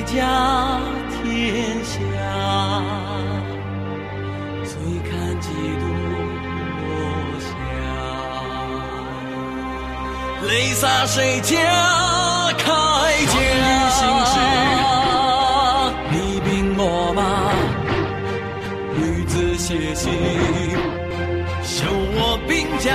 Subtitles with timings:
[0.00, 1.98] 谁家天下？
[4.64, 4.72] 醉
[5.04, 5.46] 看几
[5.78, 5.84] 度
[6.80, 6.88] 落
[7.38, 7.48] 霞，
[10.48, 11.52] 泪洒谁家
[12.56, 12.64] 铠
[13.26, 13.34] 甲？
[16.10, 16.82] 你兵我
[17.14, 17.20] 马，
[18.96, 20.10] 女子写信，
[21.62, 21.84] 修
[22.14, 22.88] 我兵家。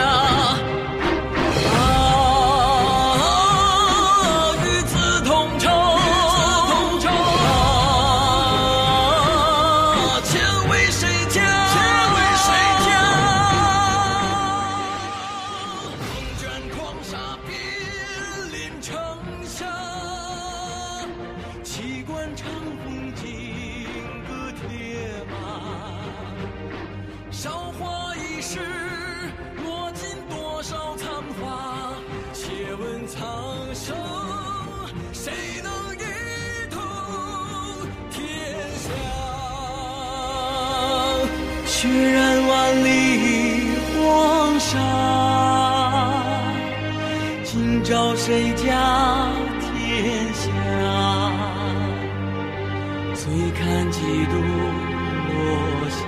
[53.25, 56.05] 醉看几度落下，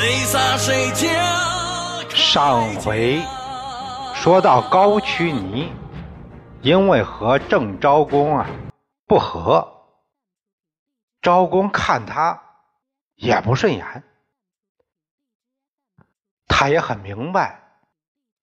[0.00, 1.06] 泪洒谁家？
[2.08, 3.22] 上回
[4.16, 5.70] 说到高曲尼，
[6.60, 8.50] 因为和郑昭公啊
[9.06, 9.86] 不和，
[11.22, 12.42] 昭公看他。
[13.14, 14.02] 也不顺眼，
[16.48, 17.78] 他也很明白，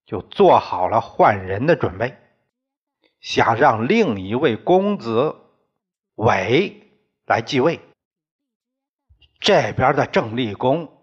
[0.05, 2.17] 就做好了换人的准备，
[3.19, 5.42] 想让另一位公子
[6.15, 6.91] 韦
[7.25, 7.79] 来继位。
[9.39, 11.01] 这边的郑立功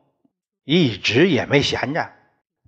[0.65, 2.13] 一直也没闲着，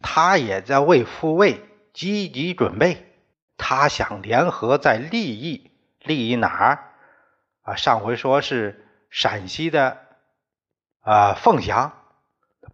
[0.01, 1.61] 他也在为复位
[1.93, 3.09] 积极准备。
[3.57, 5.71] 他想联合在利益，
[6.01, 6.95] 利益哪儿？
[7.63, 9.99] 啊，上回说是陕西的。
[11.01, 11.93] 啊，凤翔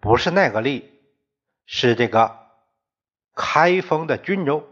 [0.00, 1.00] 不是那个利，
[1.65, 2.39] 是这个
[3.35, 4.69] 开封的军州。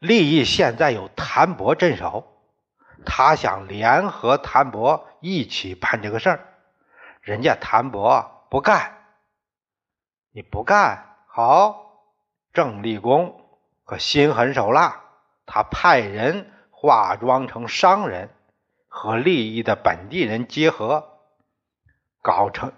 [0.00, 2.37] 利益现在有谭伯镇守，
[3.10, 6.46] 他想联合谭伯一起办这个事儿。
[7.22, 8.98] 人家谭伯不干，
[10.30, 12.04] 你不干好，
[12.52, 13.40] 郑立功
[13.84, 15.00] 可心狠手辣，
[15.46, 18.28] 他派人化妆成商人，
[18.88, 21.18] 和利益的本地人结合。
[22.20, 22.72] 搞成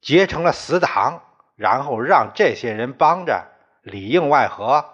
[0.00, 1.22] 结成了死党，
[1.54, 3.46] 然后让这些人帮着
[3.82, 4.84] 里应外合，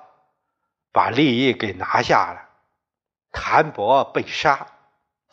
[0.93, 2.51] 把利益给拿下了。
[3.33, 4.67] 谭伯被杀，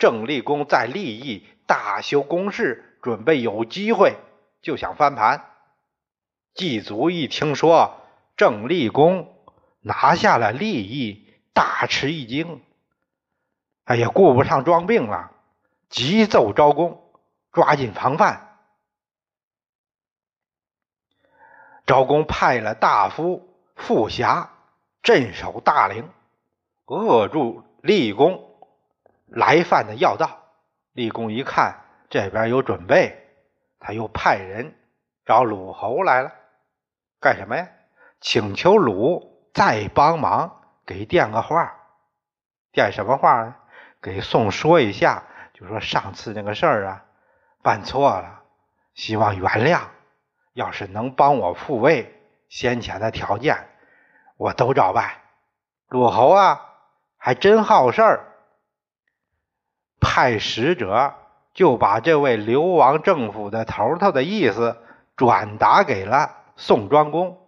[0.02, 4.16] 郑立功在利益大修工事，准备有机会
[4.60, 5.48] 就想翻盘。
[6.54, 8.00] 祭祖一听说
[8.36, 9.32] 郑立功
[9.80, 12.60] 拿下了利益，大吃一惊，
[13.84, 15.30] 哎呀，顾不上装病了，
[15.88, 17.00] 急奏招公
[17.52, 18.58] 抓紧防范。
[21.86, 24.50] 昭公派了大夫傅霞
[25.00, 26.10] 镇守大陵，
[26.86, 28.48] 扼住立功
[29.32, 30.38] 来犯的要道。
[30.92, 33.28] 立功一看这边有准备，
[33.80, 34.74] 他又派人
[35.24, 36.32] 找鲁侯来了，
[37.20, 37.68] 干什么呀？
[38.20, 41.74] 请求鲁再帮忙给电个话。
[42.72, 43.56] 电什么话呢？
[44.00, 45.24] 给宋说一下，
[45.54, 47.04] 就说上次那个事儿啊，
[47.62, 48.42] 办错了，
[48.94, 49.80] 希望原谅。
[50.52, 53.68] 要是能帮我复位，先前的条件
[54.36, 55.10] 我都照办。
[55.88, 56.60] 鲁侯啊，
[57.16, 58.31] 还真好事儿，
[60.02, 61.14] 派使者
[61.54, 64.76] 就把这位流亡政府的头头的意思
[65.16, 67.38] 转达给了宋庄公。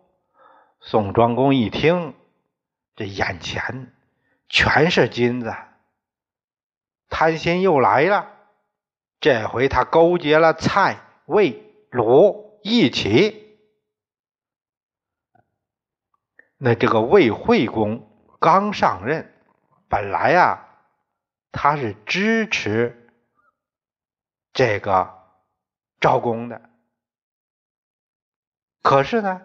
[0.80, 2.14] 宋庄公一听，
[2.96, 3.92] 这眼前
[4.48, 5.54] 全是金子，
[7.10, 8.30] 贪心又来了。
[9.20, 12.42] 这回他勾结了蔡、魏、鲁。
[12.66, 13.58] 一起，
[16.56, 18.08] 那这个魏惠公
[18.40, 19.30] 刚上任，
[19.90, 20.73] 本来啊，
[21.54, 23.08] 他是支持
[24.52, 25.18] 这个
[26.00, 26.68] 昭公的，
[28.82, 29.40] 可是呢，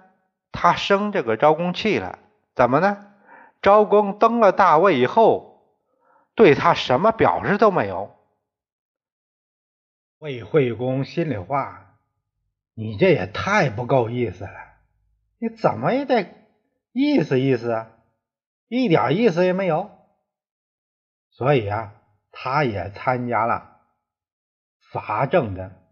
[0.52, 2.20] 他生这个昭公气了，
[2.54, 3.14] 怎么呢？
[3.62, 5.78] 昭公登了大位以后，
[6.36, 8.14] 对他什么表示都没有。
[10.18, 11.86] 魏惠公心里话。
[12.76, 14.52] 你这也太不够意思了，
[15.38, 16.34] 你怎么也得
[16.94, 17.92] 意思意思啊，
[18.70, 19.92] 一点意思也没有。
[21.30, 21.99] 所以啊，
[22.32, 23.82] 他也参加了
[24.92, 25.84] 伐郑的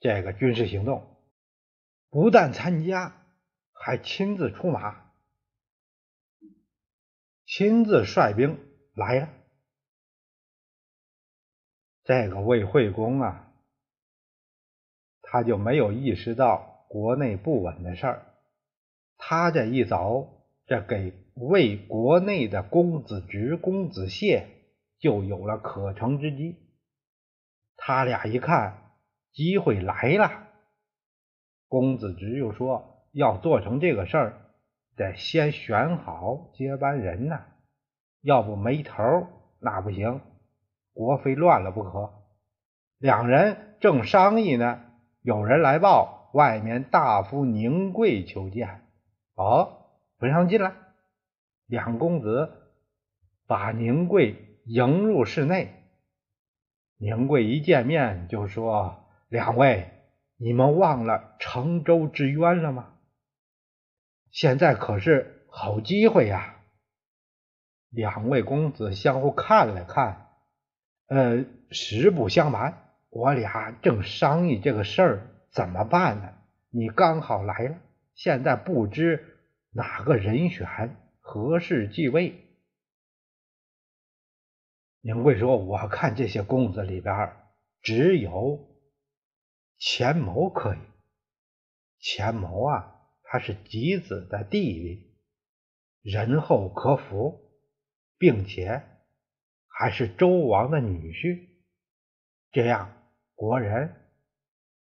[0.00, 1.16] 这个军事行动，
[2.10, 3.24] 不但参加，
[3.72, 5.12] 还亲自出马，
[7.46, 8.58] 亲自率兵
[8.94, 9.28] 来了。
[12.04, 13.52] 这个魏惠公啊，
[15.20, 18.26] 他就没有意识到国内不稳的事儿。
[19.16, 24.46] 他这一走，这给魏国内的公子直、公子燮
[25.02, 26.56] 就有了可乘之机。
[27.76, 28.92] 他俩一看
[29.32, 30.46] 机会来了，
[31.66, 34.40] 公子直又说要做成这个事儿，
[34.94, 37.42] 得先选好接班人呐，
[38.20, 39.02] 要不没头
[39.58, 40.20] 那不行。
[40.92, 42.12] 国非乱了不可。
[42.98, 44.84] 两人正商议呢，
[45.22, 48.86] 有人来报，外面大夫宁贵求见。
[49.34, 49.88] 哦，
[50.18, 50.72] 不让进来。
[51.66, 52.52] 两公子
[53.48, 55.74] 把宁贵迎入室内。
[56.96, 59.90] 宁贵一见面就说：“两位，
[60.36, 62.94] 你们忘了成周之冤了吗？
[64.30, 66.56] 现在可是好机会呀！”
[67.90, 70.28] 两位公子相互看了看。
[71.08, 76.32] 呃，实不相瞒，我俩正商议这个事儿怎么办呢？
[76.70, 77.76] 你刚好来了，
[78.14, 79.38] 现在不知
[79.72, 82.51] 哪个人选合适继位。
[85.02, 87.36] 宁贵说：“我看这些公子里边，
[87.82, 88.58] 只有
[89.76, 90.78] 钱谋可以。
[91.98, 95.16] 钱谋啊，他是吉子的弟弟，
[96.00, 97.52] 仁厚可服，
[98.18, 98.88] 并且。”
[99.74, 101.48] 还是周王的女婿，
[102.52, 102.92] 这样
[103.34, 104.12] 国人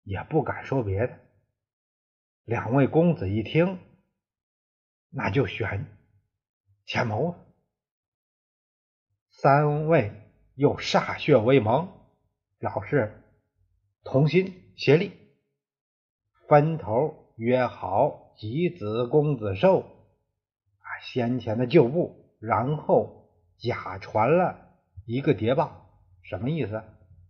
[0.02, 1.18] 也不敢说别的。
[2.44, 3.78] 两位公子一听，
[5.08, 5.86] 那就选
[6.84, 7.51] 钱谋。
[9.42, 10.12] 三位
[10.54, 11.88] 又歃血为盟，
[12.60, 13.24] 表示
[14.04, 15.10] 同心协力，
[16.46, 24.76] 分头约好吉子公子寿啊先前的旧部，然后假传了。
[25.06, 25.90] 一个谍报，
[26.22, 26.80] 什么意思？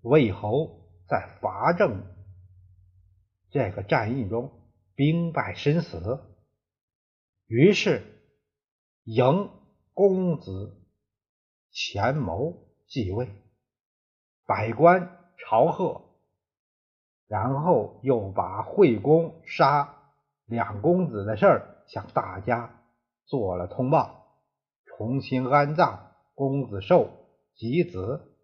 [0.02, 2.04] 魏侯在伐郑
[3.48, 4.52] 这个战役中
[4.94, 6.20] 兵败身死，
[7.46, 8.02] 于是
[9.04, 9.48] 迎
[9.94, 10.81] 公子
[11.72, 13.28] 前谋继位，
[14.46, 16.02] 百官朝贺，
[17.26, 19.96] 然后又把惠公杀
[20.46, 22.84] 两公子的事儿向大家
[23.24, 24.38] 做了通报，
[24.84, 27.18] 重新安葬公子寿。
[27.54, 28.34] 及子，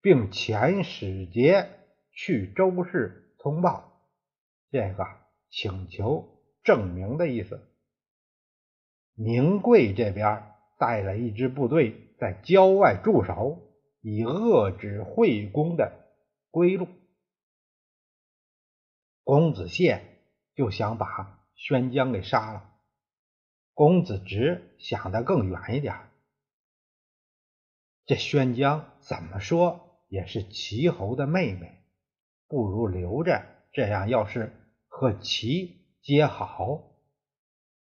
[0.00, 1.68] 并遣使节
[2.12, 4.00] 去周氏通报，
[4.70, 5.04] 这个
[5.50, 7.68] 请求证明的意思。
[9.16, 10.53] 宁贵这边
[10.84, 13.58] 带了一支部队在郊外驻守，
[14.02, 16.10] 以遏制惠公的
[16.50, 16.86] 归路。
[19.22, 20.02] 公子燮
[20.54, 22.70] 就想把宣姜给杀了，
[23.72, 25.96] 公子直想得更远一点。
[28.04, 31.82] 这宣姜怎么说也是齐侯的妹妹，
[32.46, 33.42] 不如留着。
[33.72, 34.52] 这样要是
[34.86, 36.82] 和齐结好，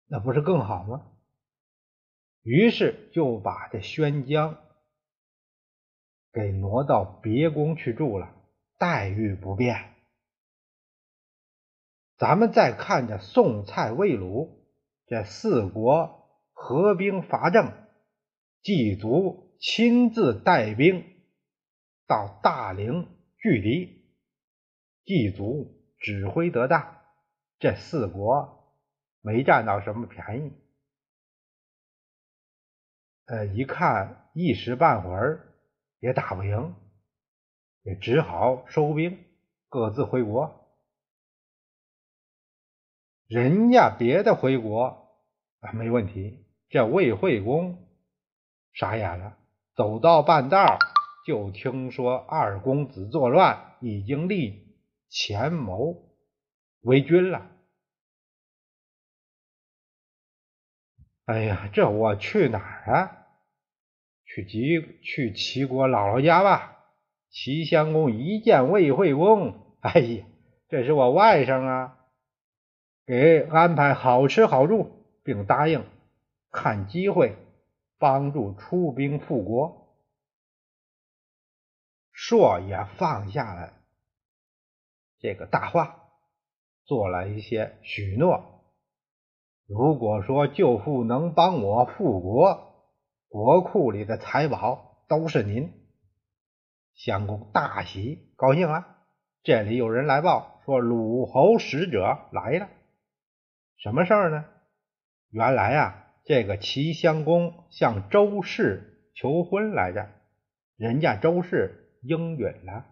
[0.07, 1.12] 那不是更好吗？
[2.43, 4.59] 于是就把这宣姜
[6.33, 8.35] 给挪到别宫去住了，
[8.79, 9.95] 待遇不变。
[12.19, 14.67] 咱们再看这宋蔡魏鲁
[15.07, 17.73] 这四国合兵伐郑，
[18.63, 19.51] 祭祖。
[19.65, 21.05] 亲自带兵
[22.09, 23.07] 到大陵
[23.39, 24.11] 拒敌，
[25.05, 26.99] 祭祖指挥得当，
[27.61, 28.75] 这四国
[29.21, 30.53] 没占到什么便宜。
[33.27, 35.55] 呃，一看一时半会儿
[36.01, 36.75] 也打不赢，
[37.83, 39.19] 也只好收兵，
[39.69, 40.59] 各自回国。
[43.29, 45.09] 人家别的回国
[45.61, 47.89] 啊没问题，这魏惠公
[48.73, 49.39] 傻眼了。
[49.75, 50.79] 走到半道，
[51.27, 54.77] 就听说二公子作乱，已经立
[55.09, 55.97] 钱谋
[56.83, 57.51] 为君了。
[61.25, 63.27] 哎呀，这我去哪儿啊？
[64.25, 66.79] 去齐去齐国姥姥家吧。
[67.31, 70.25] 齐襄公一见魏惠公，哎呀，
[70.69, 71.99] 这是我外甥啊，
[73.07, 74.91] 给安排好吃好住，
[75.23, 75.85] 并答应
[76.51, 77.37] 看机会。
[77.99, 79.97] 帮助出兵复国，
[82.11, 83.75] 朔也放下了
[85.21, 86.09] 这个大话，
[86.85, 88.52] 做了一些许诺。
[89.75, 92.75] 如果说舅父能帮我复国，
[93.29, 95.73] 国库里的财宝都是您。
[96.95, 98.87] 相公大喜，高兴了。
[99.43, 102.69] 这里有人来报说鲁侯使者来了，
[103.79, 104.45] 什么事儿呢？
[105.31, 105.99] 原来啊。
[106.25, 110.09] 这个齐襄公向周氏求婚来着，
[110.77, 112.87] 人家周氏应允了，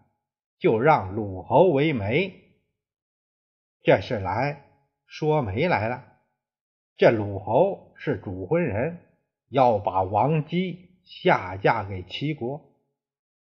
[0.59, 2.33] 就让鲁侯为媒。
[3.83, 4.65] 这是来
[5.05, 6.10] 说媒来了。
[7.01, 8.99] 这鲁侯是主婚人，
[9.49, 12.61] 要把王姬下嫁给齐国。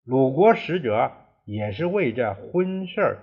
[0.05, 1.13] 鲁国使者
[1.47, 3.17] 也是为这婚事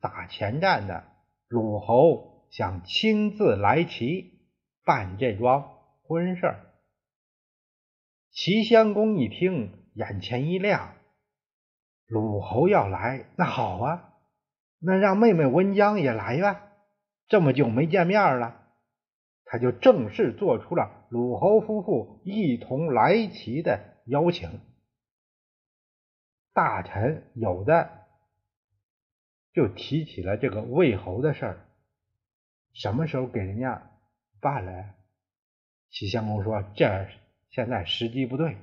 [0.00, 1.04] 打前站的。
[1.46, 4.40] 鲁侯想亲自来齐
[4.84, 5.70] 办这桩
[6.02, 6.56] 婚事
[8.32, 10.94] 齐襄公一听，眼前一亮。
[12.08, 14.14] 鲁侯要来，那好啊，
[14.80, 16.64] 那让妹妹温姜也来吧。
[17.28, 18.67] 这么久没见面了，
[19.50, 24.60] 他就正式做出了鲁侯夫妇一同来齐的邀请。
[26.52, 28.06] 大臣有的
[29.52, 31.66] 就提起了这个魏侯的事儿，
[32.74, 33.90] 什么时候给人家
[34.40, 34.94] 办了？
[35.90, 37.08] 齐襄公说：“这
[37.50, 38.58] 现在时机不对，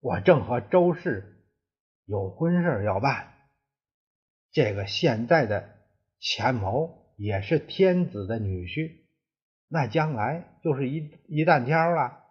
[0.00, 1.32] 我正和周氏。”
[2.08, 3.32] 有婚事要办，
[4.52, 5.76] 这个现在的
[6.20, 9.06] 前谋也是天子的女婿，
[9.68, 12.22] 那将来就是一一担挑了。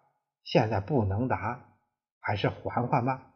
[0.44, 1.76] 现在不能打，
[2.20, 3.34] 还是缓缓吧。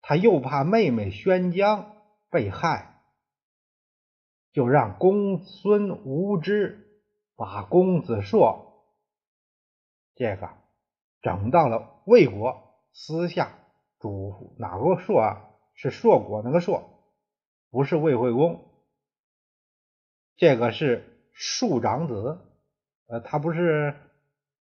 [0.00, 1.96] 他又怕妹妹宣姜
[2.30, 3.02] 被害，
[4.52, 7.02] 就让公孙无知
[7.36, 8.86] 把公子硕
[10.14, 10.50] 这个
[11.20, 13.56] 整到了魏国，私下。
[13.98, 15.50] 嘱咐哪个硕啊？
[15.74, 17.04] 是硕果那个硕，
[17.70, 18.69] 不是魏惠公。
[20.40, 21.04] 这个是
[21.34, 22.40] 庶长子，
[23.08, 23.94] 呃，他不是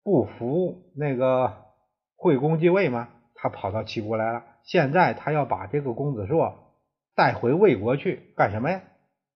[0.01, 1.67] 不服那个
[2.15, 3.09] 惠公继位吗？
[3.35, 4.43] 他跑到齐国来了。
[4.63, 6.73] 现在他要把这个公子硕
[7.13, 8.81] 带回魏国去干什么呀？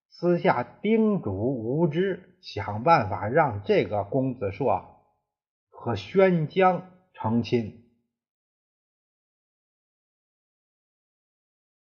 [0.09, 5.05] 私下叮嘱无知，想办法让这个公子硕
[5.69, 7.91] 和宣姜成亲。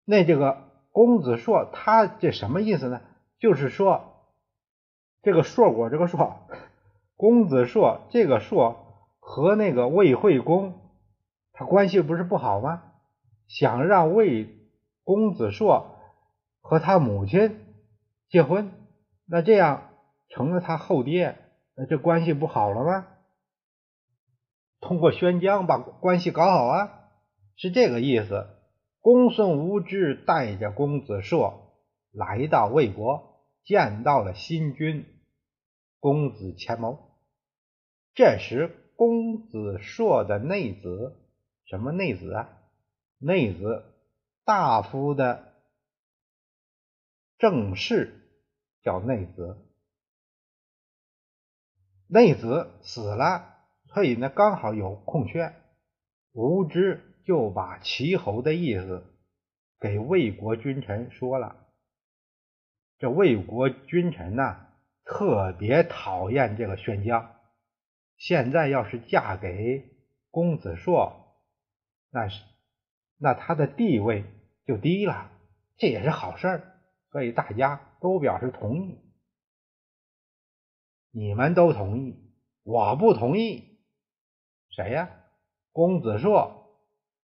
[0.04, 3.02] 那这个公子硕，他这什么意思呢？
[3.40, 4.11] 就是说，
[5.24, 6.36] 这个硕果这个硕，
[7.16, 10.80] 公子硕这个硕和那个魏惠公，
[11.54, 12.84] 他关系不是不好吗？
[13.48, 14.48] 想让魏
[15.04, 15.98] 公子硕
[16.62, 17.60] 和他母亲
[18.30, 18.72] 结婚，
[19.26, 19.90] 那这样
[20.30, 21.38] 成了他后爹，
[21.76, 23.08] 那这关系不好了吗？
[24.80, 26.92] 通过宣姜把关系搞好啊，
[27.56, 28.48] 是这个意思。
[29.02, 31.76] 公孙无知带着公子硕
[32.12, 35.06] 来到魏国，见到了新君
[36.02, 37.00] 公子虔谋。
[38.14, 41.16] 这时，公子硕的内子，
[41.64, 42.50] 什么内子啊？
[43.18, 43.86] 内子
[44.44, 45.54] 大夫的
[47.38, 48.14] 正室
[48.84, 49.66] 叫内子。
[52.08, 53.56] 内子死了，
[53.94, 55.56] 所以呢，刚好有空缺。
[56.34, 57.08] 无知。
[57.24, 59.06] 就把齐侯的意思
[59.80, 61.68] 给魏国君臣说了。
[62.98, 64.71] 这魏国君臣呐，
[65.04, 67.36] 特别讨厌这个宣姜。
[68.18, 69.90] 现在要是嫁给
[70.30, 71.36] 公子硕，
[72.12, 72.44] 那是
[73.18, 74.26] 那他的地位
[74.66, 75.32] 就低了，
[75.78, 76.78] 这也是好事儿。
[77.12, 79.00] 所以大家都表示同意。
[81.12, 83.80] 你们都同意，我不同意。
[84.70, 85.10] 谁呀？
[85.74, 86.58] 公子硕。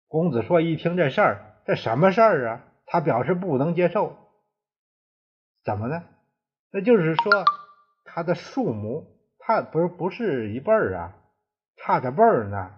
[0.08, 2.64] 公子硕一听这事儿，这什么事儿啊？
[2.86, 4.16] 他表示不能接受。
[5.64, 6.04] 怎么呢？
[6.76, 7.46] 那就是说，
[8.04, 11.16] 他的庶母，他不是不是一辈儿啊，
[11.78, 12.70] 差着辈儿呢。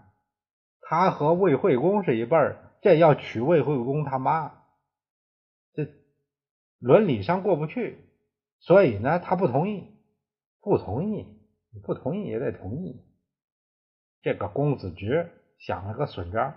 [0.83, 4.63] 他和魏惠公是一辈儿，这要娶魏惠公他妈，
[5.73, 5.89] 这
[6.79, 7.99] 伦理上过不去，
[8.61, 9.93] 所以呢，他不同意，
[10.61, 11.27] 不同意，
[11.83, 13.05] 不同意也得同意。
[14.23, 15.29] 这个公子直
[15.59, 16.55] 想了个损招。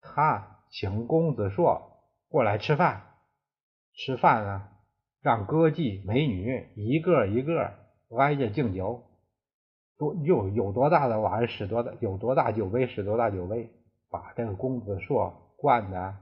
[0.00, 3.02] 他请公子硕过来吃饭，
[3.94, 4.68] 吃饭呢，
[5.22, 7.72] 让歌妓美女一个一个
[8.18, 9.04] 挨着敬酒，
[9.96, 13.70] 多有有多大的碗使多大，有多大酒杯使多大酒杯，
[14.10, 16.16] 把这个公子硕灌的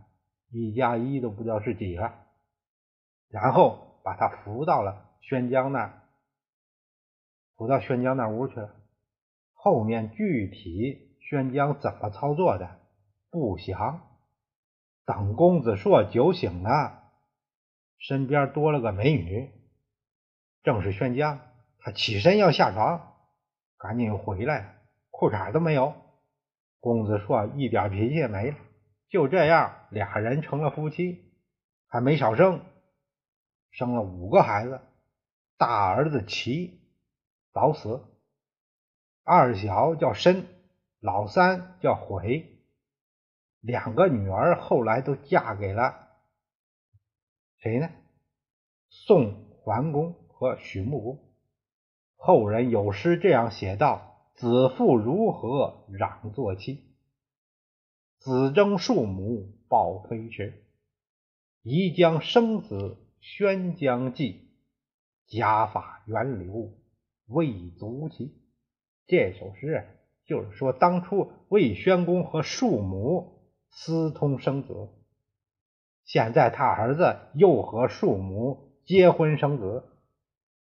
[0.51, 2.13] 一加一都不知道是几了，
[3.31, 6.03] 然后把他扶到了宣姜那儿，
[7.57, 8.75] 扶到宣姜那屋去了。
[9.55, 12.79] 后面具体宣姜怎么操作的？
[13.31, 14.03] 不详。
[15.07, 17.00] 等公子硕酒醒了，
[18.01, 19.53] 身边多了个美女，
[20.63, 21.41] 正是宣家。
[21.79, 23.15] 他起身要下床，
[23.79, 24.79] 赶紧回来，
[25.11, 25.95] 裤衩都没有。
[26.81, 28.57] 公子硕一点脾气也没了。
[29.11, 31.33] 就这样，俩人成了夫妻，
[31.87, 32.65] 还没少生，
[33.71, 34.81] 生了五个孩子。
[35.59, 36.81] 大儿子齐
[37.53, 38.03] 早死，
[39.25, 40.47] 二小叫申，
[41.01, 42.47] 老三叫悔。
[43.61, 46.00] 两个女儿后来都嫁给了
[47.61, 47.91] 谁呢？
[48.89, 51.19] 宋桓公和许穆公。
[52.17, 56.95] 后人有诗这样写道：“子父如何攘作妻？
[58.17, 60.65] 子争庶母抱飞驰。
[61.63, 64.49] 宜将生子宣将继，
[65.27, 66.73] 家法源流
[67.27, 68.41] 未足齐。”
[69.07, 69.87] 这首诗
[70.25, 74.89] 就是说，当初魏宣公和庶母私通生子，
[76.05, 79.85] 现在他儿子又和庶母结婚生子，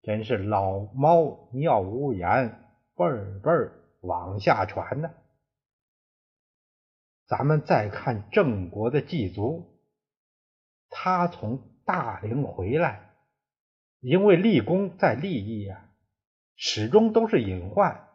[0.03, 2.63] 真是老猫尿无眼，
[2.95, 3.05] 辈
[3.43, 3.51] 辈
[4.01, 5.11] 往下传呢。
[7.27, 9.81] 咱们再看郑国的祭祖，
[10.89, 13.11] 他从大陵回来，
[14.01, 15.91] 因为立功在利益呀，
[16.55, 18.07] 始终都是隐患。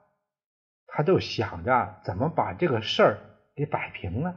[0.88, 3.20] 他就想着怎么把这个事儿
[3.56, 4.36] 给摆平了。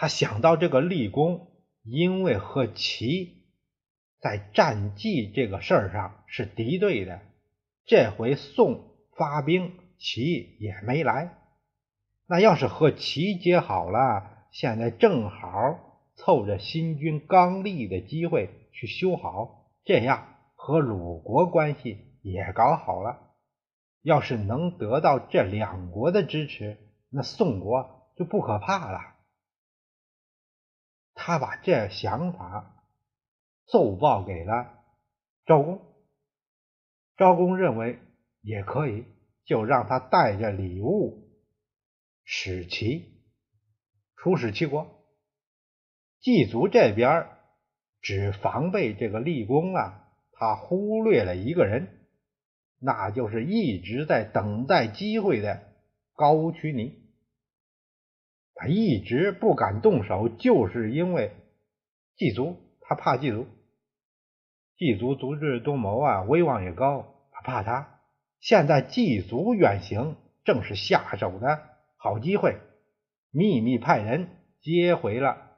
[0.00, 1.48] 他想到这个立功，
[1.82, 3.44] 因为和齐
[4.18, 7.20] 在战绩这个事儿上是敌对的，
[7.84, 11.36] 这回宋发兵，齐也没来。
[12.26, 23.34] 那要是和齐结好了，现在正好凑着新军刚立的机会去修好，这样和鲁国关系也搞好了。
[24.00, 26.78] 要是能得到这两国的支持，
[27.10, 28.98] 那宋国就不可怕了。
[31.30, 32.74] 他把这想法
[33.66, 34.80] 奏报给了
[35.46, 35.80] 赵公，
[37.16, 38.00] 赵公认为
[38.40, 39.04] 也可以，
[39.44, 41.30] 就让他带着礼物
[42.24, 43.22] 使齐
[44.16, 45.06] 出使齐国。
[46.18, 47.28] 祭祖这边
[48.00, 52.08] 只防备这个立功啊，他忽略了一个人。
[52.80, 55.62] 那就是一直在等待机会的
[56.14, 57.09] 高渠尼，
[58.60, 61.32] 他一直不敢动手，就是因为
[62.14, 63.46] 祭祖，他怕祭祖。
[64.76, 68.00] 祭祖足智多谋啊，威望也高，他怕他。
[68.38, 71.62] 现在祭祖远行，正是下手的
[71.96, 72.58] 好机会，
[73.30, 74.28] 秘密派人
[74.60, 75.56] 接回了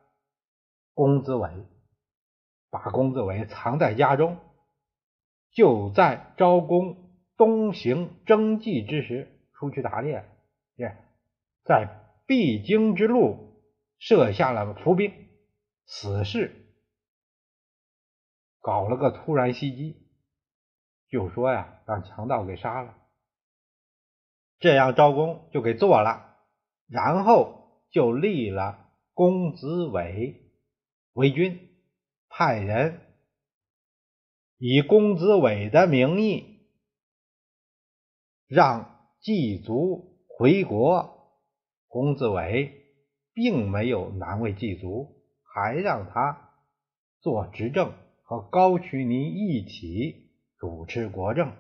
[0.95, 1.51] 公子伟，
[2.71, 4.39] 把公子伟藏在家中，
[5.51, 7.11] 就在招公。
[7.37, 10.25] 东行征祭之时，出去打猎，
[11.65, 12.02] 在
[12.33, 13.61] 必经之路
[13.99, 15.13] 设下了伏兵，
[15.85, 16.73] 死士
[18.59, 20.09] 搞了个突然袭击，
[21.11, 22.97] 就说呀，让强盗给杀了，
[24.61, 26.39] 这样招工就给做了，
[26.89, 30.55] 然后就立了公子伟
[31.13, 31.69] 为君，
[32.31, 32.99] 派人
[34.57, 36.67] 以公子伟的名义。
[38.47, 41.22] 让祭族回国，
[41.93, 42.87] 公子伟
[43.35, 46.55] 并没有难为祭族，还让他
[47.21, 47.93] 做执政，
[48.25, 51.55] 和高渠尼一起主持国政。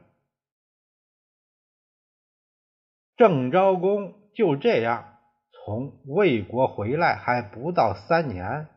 [3.14, 5.18] 郑昭公就这样
[5.50, 8.68] 从魏国回来，还不到三年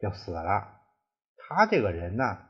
[0.00, 0.80] 就死了。
[1.36, 2.48] 他这个人呢？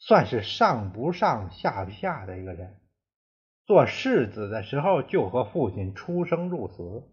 [0.00, 2.81] 算是上不上下不下的一个人。
[3.64, 7.08] 做世子的时候就和父亲出生入死，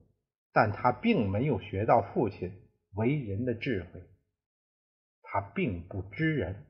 [0.51, 2.51] 但他并没有学到父亲
[2.95, 4.03] 为人的智慧。
[5.21, 6.65] 他并不知人，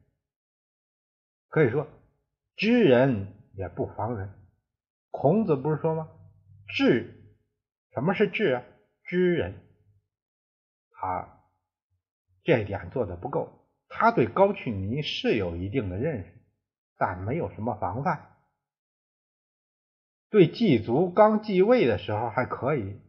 [1.47, 1.87] 可以说
[2.57, 4.29] 知人也不防人。
[5.11, 6.09] 孔子不是说吗？
[6.67, 7.35] 智，
[7.93, 8.63] 什么是智啊？
[9.03, 9.53] 知人。
[10.91, 11.41] 他
[12.43, 13.69] 这点做的不够。
[13.87, 16.31] 他对高渠尼是有一定的认识，
[16.97, 18.28] 但没有什么防范。
[20.29, 22.99] 对祭祖刚继位的时候还可以，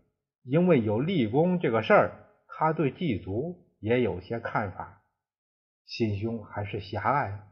[0.43, 5.03] 因为有立功这个事儿，他对祭祖也有些看法，
[5.85, 7.47] 心胸还是狭隘，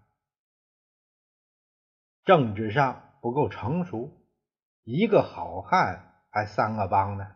[2.24, 4.10] 政治上不够成熟。
[4.84, 7.26] 一个好汉还三个帮呢，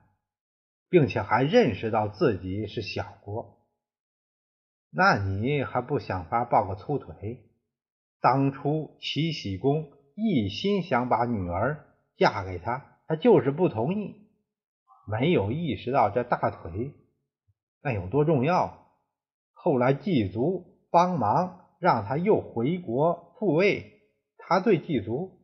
[0.88, 3.58] 并且还认识到自己是小国。
[4.88, 7.50] 那你还不想法抱个粗腿？
[8.22, 11.91] 当初齐僖公一心想把女儿
[12.22, 14.14] 嫁给他，他就是不同意，
[15.08, 16.94] 没有意识到这大腿
[17.82, 18.86] 那有多重要。
[19.52, 24.00] 后来祭祖帮忙，让他又回国复位，
[24.38, 25.40] 他对祭祖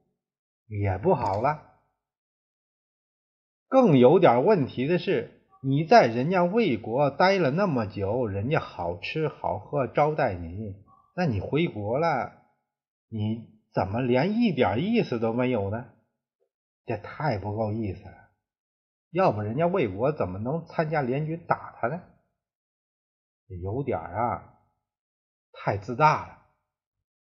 [0.69, 1.62] 也不好了。
[3.67, 5.35] 更有点问题的是。
[5.61, 10.77] 你在人家魏国待了那么久，人家好吃好喝招待你，
[11.17, 12.33] 那你回国了，
[13.11, 15.87] 你怎么连一点意思都没有呢？
[16.88, 18.14] 这太不够意思了。
[19.11, 22.01] 要不人家魏国怎么能参加联军打他呢？
[23.62, 24.55] 有点啊，
[25.53, 26.38] 太自大了。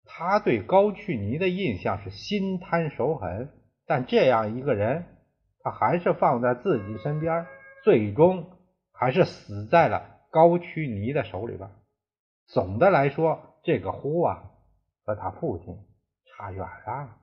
[0.03, 3.49] 他对高句尼的印象是心贪手狠，
[3.87, 5.03] 但这样一个人，
[5.61, 7.47] 他还是放在自己身边，
[7.83, 8.51] 最终
[8.91, 11.69] 还是死在了高句尼的手里边。
[12.45, 14.51] 总的来说，这个呼啊，
[15.03, 15.75] 和他父亲
[16.25, 17.17] 差远了。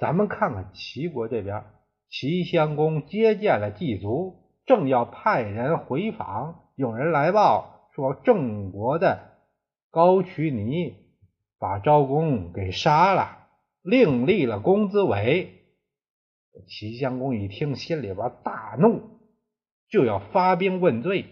[0.00, 1.62] 咱们看看齐国这边，
[2.08, 9.28] 齐襄公接见了祭卒，正要派人回访，有人来报说郑国的。
[9.90, 10.94] 高渠尼
[11.58, 13.48] 把昭公给杀了，
[13.82, 15.64] 另立了公子伟。
[16.68, 19.02] 齐襄公一听，心里边大怒，
[19.88, 21.26] 就要发兵问罪。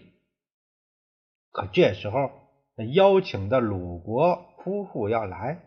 [1.51, 2.29] 可这时候，
[2.93, 5.59] 邀请的鲁国夫妇要来，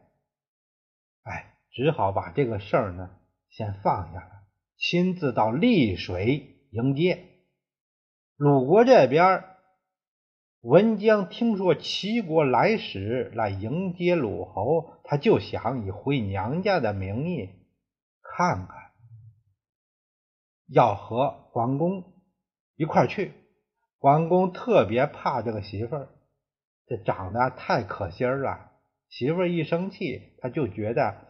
[1.22, 3.10] 哎，只好把这个事儿呢
[3.50, 4.30] 先放下了，
[4.76, 7.24] 亲自到丽水迎接。
[8.36, 9.44] 鲁国这边。
[10.60, 17.50] 文姜听说齐国来使来迎接鲁侯，他就想以回娘家的名义
[18.22, 18.76] 看看，
[20.68, 22.04] 要和桓公
[22.76, 23.32] 一块去。
[23.98, 26.08] 桓公特别怕这个媳妇儿，
[26.86, 28.70] 这长得太可心了。
[29.08, 31.26] 媳妇儿一生气，他就觉得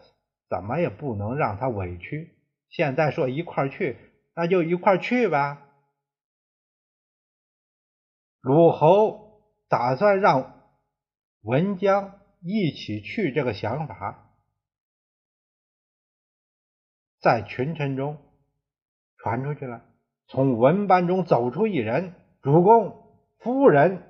[0.52, 2.36] 怎么也不能让他委屈。
[2.68, 3.96] 现在说一块去，
[4.34, 5.66] 那就一块去吧。
[8.42, 10.60] 鲁侯打算让
[11.40, 14.30] 文姜一起去，这个想法
[17.18, 18.18] 在群臣中
[19.16, 19.82] 传出去了。
[20.26, 22.12] 从文班中走出一人，
[22.42, 24.02] 主公夫人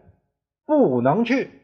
[0.66, 1.61] 不能去。